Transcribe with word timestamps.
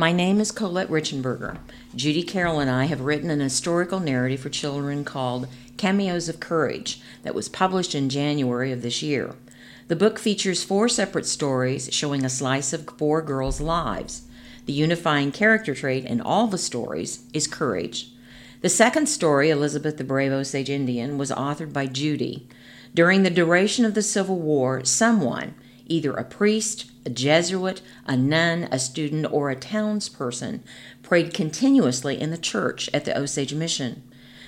My 0.00 0.12
name 0.12 0.40
is 0.40 0.50
Colette 0.50 0.88
Richenberger. 0.88 1.58
Judy 1.94 2.22
Carroll 2.22 2.58
and 2.58 2.70
I 2.70 2.86
have 2.86 3.02
written 3.02 3.28
an 3.28 3.40
historical 3.40 4.00
narrative 4.00 4.40
for 4.40 4.48
children 4.48 5.04
called 5.04 5.46
Cameos 5.76 6.26
of 6.26 6.40
Courage 6.40 7.02
that 7.22 7.34
was 7.34 7.50
published 7.50 7.94
in 7.94 8.08
January 8.08 8.72
of 8.72 8.80
this 8.80 9.02
year. 9.02 9.34
The 9.88 9.96
book 9.96 10.18
features 10.18 10.64
four 10.64 10.88
separate 10.88 11.26
stories 11.26 11.90
showing 11.92 12.24
a 12.24 12.30
slice 12.30 12.72
of 12.72 12.88
four 12.96 13.20
girls' 13.20 13.60
lives. 13.60 14.22
The 14.64 14.72
unifying 14.72 15.32
character 15.32 15.74
trait 15.74 16.06
in 16.06 16.22
all 16.22 16.46
the 16.46 16.56
stories 16.56 17.24
is 17.34 17.46
courage. 17.46 18.10
The 18.62 18.70
second 18.70 19.06
story, 19.06 19.50
Elizabeth 19.50 19.98
the 19.98 20.04
Brave 20.04 20.32
Osage 20.32 20.70
Indian, 20.70 21.18
was 21.18 21.30
authored 21.30 21.74
by 21.74 21.84
Judy. 21.84 22.48
During 22.94 23.22
the 23.22 23.28
duration 23.28 23.84
of 23.84 23.92
the 23.92 24.00
Civil 24.00 24.38
War, 24.38 24.82
someone, 24.82 25.54
either 25.90 26.14
a 26.14 26.24
priest, 26.24 26.90
a 27.04 27.10
Jesuit, 27.10 27.82
a 28.06 28.16
nun, 28.16 28.68
a 28.70 28.78
student, 28.78 29.26
or 29.30 29.50
a 29.50 29.56
townsperson, 29.56 30.60
prayed 31.02 31.34
continuously 31.34 32.18
in 32.18 32.30
the 32.30 32.38
church 32.38 32.88
at 32.94 33.04
the 33.04 33.18
Osage 33.18 33.52
Mission. 33.52 34.02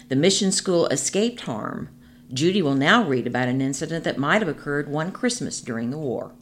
The 0.08 0.16
mission 0.16 0.52
school 0.52 0.86
escaped 0.86 1.42
harm, 1.42 1.88
Judy 2.32 2.62
will 2.62 2.74
now 2.74 3.04
read 3.04 3.26
about 3.26 3.48
an 3.48 3.60
incident 3.60 4.04
that 4.04 4.16
might 4.16 4.40
have 4.40 4.48
occurred 4.48 4.88
one 4.88 5.12
Christmas 5.12 5.60
during 5.60 5.90
the 5.90 5.98
war. 5.98 6.32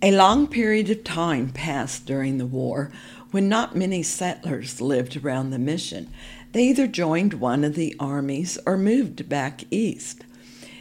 A 0.00 0.12
long 0.12 0.46
period 0.46 0.88
of 0.88 1.04
time 1.04 1.50
passed 1.50 2.06
during 2.06 2.38
the 2.38 2.46
war 2.46 2.90
when 3.30 3.48
not 3.48 3.76
many 3.76 4.02
settlers 4.02 4.80
lived 4.80 5.16
around 5.16 5.50
the 5.50 5.58
mission. 5.58 6.10
They 6.52 6.64
either 6.64 6.86
joined 6.86 7.34
one 7.34 7.64
of 7.64 7.74
the 7.74 7.94
armies 8.00 8.58
or 8.64 8.78
moved 8.78 9.28
back 9.28 9.64
east. 9.70 10.24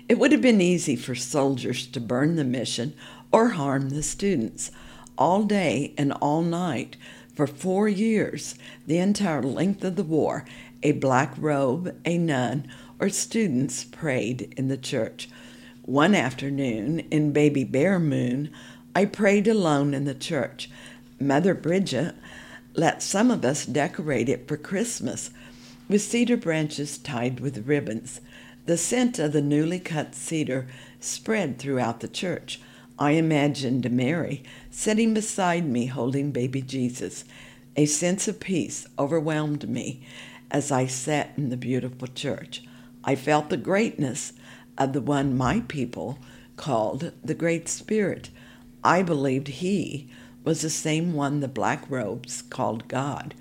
It 0.09 0.17
would 0.19 0.31
have 0.31 0.41
been 0.41 0.61
easy 0.61 0.95
for 0.95 1.15
soldiers 1.15 1.85
to 1.87 1.99
burn 1.99 2.37
the 2.37 2.45
mission 2.45 2.93
or 3.31 3.49
harm 3.49 3.89
the 3.89 4.03
students. 4.03 4.71
All 5.17 5.43
day 5.43 5.93
and 5.97 6.13
all 6.13 6.41
night, 6.41 6.95
for 7.35 7.45
four 7.45 7.89
years, 7.89 8.55
the 8.85 8.99
entire 8.99 9.43
length 9.43 9.83
of 9.83 9.95
the 9.95 10.03
war, 10.03 10.45
a 10.81 10.93
black 10.93 11.33
robe, 11.37 11.93
a 12.05 12.17
nun, 12.17 12.67
or 12.99 13.09
students 13.09 13.83
prayed 13.83 14.53
in 14.55 14.69
the 14.69 14.77
church. 14.77 15.29
One 15.81 16.15
afternoon 16.15 16.99
in 17.11 17.33
Baby 17.33 17.63
Bear 17.63 17.99
Moon, 17.99 18.49
I 18.95 19.05
prayed 19.05 19.47
alone 19.47 19.93
in 19.93 20.05
the 20.05 20.15
church. 20.15 20.69
Mother 21.19 21.53
Bridget 21.53 22.15
let 22.73 23.03
some 23.03 23.29
of 23.29 23.43
us 23.43 23.65
decorate 23.65 24.29
it 24.29 24.47
for 24.47 24.55
Christmas 24.55 25.31
with 25.89 26.01
cedar 26.01 26.37
branches 26.37 26.97
tied 26.97 27.39
with 27.39 27.67
ribbons. 27.67 28.21
The 28.67 28.75
scent 28.75 29.17
of 29.17 29.31
the 29.31 29.41
newly 29.41 29.79
cut 29.79 30.13
cedar 30.13 30.67
spread 30.99 31.57
throughout 31.57 32.01
the 32.01 32.07
church. 32.09 32.59
I 32.99 33.11
imagined 33.11 33.89
Mary 33.89 34.43
sitting 34.69 35.13
beside 35.13 35.65
me 35.65 35.85
holding 35.85 36.31
baby 36.31 36.61
Jesus. 36.61 37.23
A 37.77 37.85
sense 37.85 38.27
of 38.27 38.41
peace 38.41 38.85
overwhelmed 38.99 39.69
me 39.69 40.01
as 40.51 40.69
I 40.69 40.85
sat 40.85 41.31
in 41.37 41.47
the 41.47 41.55
beautiful 41.55 42.09
church. 42.09 42.61
I 43.05 43.15
felt 43.15 43.49
the 43.49 43.55
greatness 43.55 44.33
of 44.77 44.91
the 44.91 44.99
one 44.99 45.37
my 45.37 45.61
people 45.69 46.19
called 46.57 47.13
the 47.23 47.35
Great 47.35 47.69
Spirit. 47.69 48.31
I 48.83 49.01
believed 49.01 49.47
he 49.47 50.09
was 50.43 50.59
the 50.59 50.69
same 50.69 51.13
one 51.13 51.39
the 51.39 51.47
black 51.47 51.89
robes 51.89 52.41
called 52.41 52.89
God. 52.89 53.33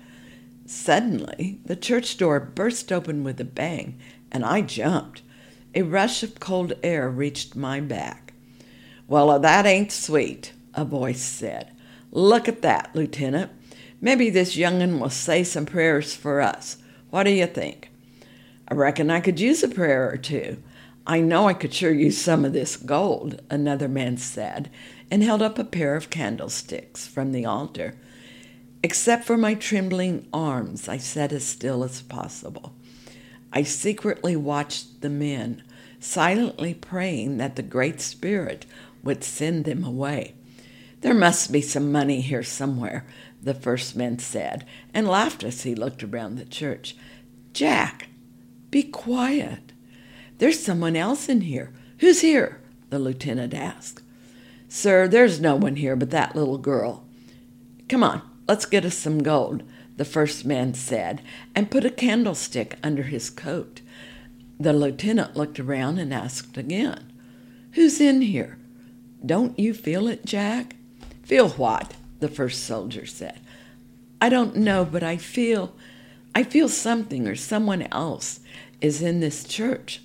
Suddenly, 0.69 1.61
the 1.63 1.77
church 1.77 2.17
door 2.17 2.41
burst 2.41 2.91
open 2.91 3.23
with 3.23 3.39
a 3.39 3.45
bang, 3.45 3.97
and 4.33 4.43
I 4.43 4.59
jumped. 4.59 5.21
A 5.73 5.83
rush 5.83 6.23
of 6.23 6.41
cold 6.41 6.73
air 6.83 7.09
reached 7.09 7.55
my 7.55 7.79
back. 7.79 8.33
Well, 9.07 9.39
that 9.39 9.65
ain't 9.65 9.93
sweet, 9.93 10.51
a 10.73 10.83
voice 10.83 11.21
said. 11.21 11.71
Look 12.11 12.49
at 12.49 12.63
that, 12.63 12.93
Lieutenant. 12.93 13.49
Maybe 14.01 14.29
this 14.29 14.57
young'un 14.57 14.99
will 14.99 15.09
say 15.09 15.45
some 15.45 15.65
prayers 15.65 16.13
for 16.13 16.41
us. 16.41 16.77
What 17.11 17.23
do 17.23 17.31
you 17.31 17.45
think? 17.45 17.89
I 18.67 18.73
reckon 18.73 19.09
I 19.09 19.21
could 19.21 19.39
use 19.39 19.63
a 19.63 19.69
prayer 19.69 20.11
or 20.11 20.17
two. 20.17 20.61
I 21.05 21.21
know 21.21 21.47
I 21.47 21.53
could 21.53 21.73
sure 21.73 21.93
use 21.93 22.17
some 22.17 22.43
of 22.43 22.51
this 22.51 22.75
gold, 22.75 23.41
another 23.49 23.87
man 23.87 24.17
said, 24.17 24.69
and 25.09 25.23
held 25.23 25.41
up 25.41 25.57
a 25.57 25.63
pair 25.63 25.95
of 25.95 26.09
candlesticks 26.09 27.07
from 27.07 27.31
the 27.31 27.45
altar. 27.45 27.95
Except 28.83 29.25
for 29.25 29.37
my 29.37 29.55
trembling 29.55 30.27
arms, 30.31 30.87
I 30.87 30.97
sat 30.97 31.31
as 31.31 31.43
still 31.43 31.83
as 31.83 32.01
possible. 32.01 32.73
I 33.51 33.63
secretly 33.63 34.35
watched 34.35 35.01
the 35.01 35.09
men, 35.09 35.63
silently 35.99 36.73
praying 36.73 37.37
that 37.37 37.55
the 37.55 37.63
Great 37.63 38.01
Spirit 38.01 38.65
would 39.03 39.23
send 39.23 39.65
them 39.65 39.83
away. 39.83 40.35
There 41.01 41.13
must 41.13 41.51
be 41.51 41.61
some 41.61 41.91
money 41.91 42.21
here 42.21 42.43
somewhere, 42.43 43.05
the 43.41 43.53
first 43.53 43.95
man 43.95 44.19
said, 44.19 44.65
and 44.93 45.07
laughed 45.07 45.43
as 45.43 45.63
he 45.63 45.75
looked 45.75 46.03
around 46.03 46.35
the 46.35 46.45
church. 46.45 46.95
Jack, 47.53 48.09
be 48.69 48.83
quiet. 48.83 49.71
There's 50.37 50.63
someone 50.63 50.95
else 50.95 51.29
in 51.29 51.41
here. 51.41 51.73
Who's 51.99 52.21
here? 52.21 52.61
the 52.89 52.99
lieutenant 52.99 53.53
asked. 53.53 54.01
Sir, 54.69 55.07
there's 55.07 55.39
no 55.39 55.55
one 55.55 55.77
here 55.77 55.95
but 55.95 56.11
that 56.11 56.35
little 56.35 56.57
girl. 56.57 57.05
Come 57.89 58.03
on, 58.03 58.21
let's 58.47 58.65
get 58.65 58.85
us 58.85 58.97
some 58.97 59.23
gold, 59.23 59.63
the 59.97 60.05
first 60.05 60.45
man 60.45 60.73
said, 60.73 61.21
and 61.55 61.71
put 61.71 61.85
a 61.85 61.89
candlestick 61.89 62.77
under 62.83 63.03
his 63.03 63.29
coat. 63.29 63.81
The 64.59 64.73
lieutenant 64.73 65.35
looked 65.35 65.59
around 65.59 65.99
and 65.99 66.13
asked 66.13 66.57
again, 66.57 67.11
Who's 67.73 68.01
in 68.01 68.21
here? 68.21 68.57
Don't 69.25 69.57
you 69.59 69.73
feel 69.73 70.07
it, 70.07 70.25
Jack? 70.25 70.75
Feel 71.23 71.49
what? 71.49 71.93
the 72.19 72.27
first 72.27 72.63
soldier 72.63 73.05
said. 73.05 73.39
I 74.21 74.29
don't 74.29 74.55
know, 74.55 74.85
but 74.85 75.03
I 75.03 75.17
feel 75.17 75.73
I 76.33 76.43
feel 76.43 76.69
something 76.69 77.27
or 77.27 77.35
someone 77.35 77.83
else 77.91 78.39
is 78.79 79.01
in 79.01 79.19
this 79.19 79.43
church, 79.43 80.01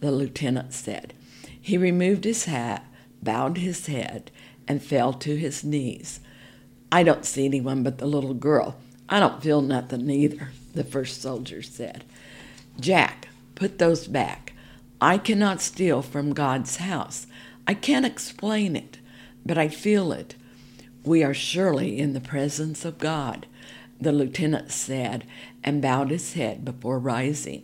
the 0.00 0.12
lieutenant 0.12 0.72
said. 0.72 1.12
He 1.60 1.76
removed 1.76 2.24
his 2.24 2.44
hat, 2.44 2.84
bowed 3.22 3.58
his 3.58 3.86
head, 3.86 4.30
and 4.68 4.82
fell 4.82 5.12
to 5.14 5.36
his 5.36 5.64
knees. 5.64 6.20
I 6.92 7.02
don't 7.02 7.26
see 7.26 7.44
anyone 7.44 7.82
but 7.82 7.98
the 7.98 8.06
little 8.06 8.34
girl. 8.34 8.76
I 9.08 9.18
don't 9.18 9.42
feel 9.42 9.62
nothing 9.62 10.08
either, 10.08 10.50
the 10.74 10.84
first 10.84 11.20
soldier 11.20 11.62
said. 11.62 12.04
Jack, 12.78 13.26
put 13.56 13.78
those 13.78 14.06
back. 14.06 14.52
I 15.00 15.18
cannot 15.18 15.60
steal 15.60 16.02
from 16.02 16.34
God's 16.34 16.76
house. 16.76 17.26
I 17.66 17.74
can't 17.74 18.06
explain 18.06 18.76
it, 18.76 18.98
but 19.44 19.58
I 19.58 19.66
feel 19.66 20.12
it. 20.12 20.36
We 21.04 21.24
are 21.24 21.34
surely 21.34 21.98
in 21.98 22.12
the 22.12 22.20
presence 22.20 22.84
of 22.84 22.98
God 22.98 23.46
the 24.02 24.12
lieutenant 24.12 24.70
said, 24.70 25.24
and 25.62 25.80
bowed 25.80 26.10
his 26.10 26.34
head 26.34 26.64
before 26.64 26.98
rising. 26.98 27.62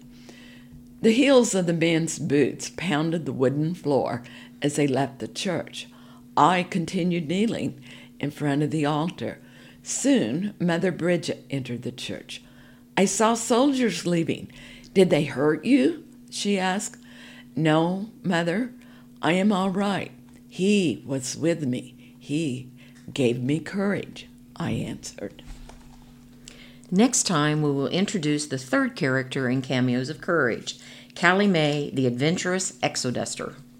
The 1.00 1.12
heels 1.12 1.54
of 1.54 1.66
the 1.66 1.72
men's 1.72 2.18
boots 2.18 2.70
pounded 2.76 3.26
the 3.26 3.32
wooden 3.32 3.74
floor 3.74 4.22
as 4.62 4.76
they 4.76 4.86
left 4.86 5.18
the 5.18 5.28
church. 5.28 5.88
I 6.36 6.62
continued 6.62 7.28
kneeling 7.28 7.80
in 8.20 8.30
front 8.30 8.62
of 8.62 8.70
the 8.70 8.84
altar. 8.84 9.38
Soon, 9.82 10.54
Mother 10.58 10.92
Bridget 10.92 11.44
entered 11.50 11.82
the 11.82 11.92
church. 11.92 12.42
I 12.96 13.04
saw 13.04 13.34
soldiers 13.34 14.06
leaving. 14.06 14.50
Did 14.92 15.10
they 15.10 15.24
hurt 15.24 15.64
you? 15.64 16.04
she 16.30 16.58
asked. 16.58 17.02
No, 17.54 18.10
Mother, 18.22 18.72
I 19.22 19.32
am 19.32 19.52
all 19.52 19.70
right. 19.70 20.12
He 20.48 21.02
was 21.06 21.36
with 21.36 21.66
me. 21.66 22.14
He 22.18 22.70
gave 23.12 23.42
me 23.42 23.60
courage, 23.60 24.28
I 24.56 24.72
answered. 24.72 25.42
Next 26.90 27.24
time, 27.24 27.62
we 27.62 27.70
will 27.70 27.88
introduce 27.88 28.46
the 28.46 28.58
third 28.58 28.96
character 28.96 29.48
in 29.48 29.62
Cameos 29.62 30.08
of 30.08 30.20
Courage, 30.20 30.78
Callie 31.14 31.46
Mae, 31.46 31.90
the 31.92 32.06
adventurous 32.06 32.72
exoduster. 32.82 33.54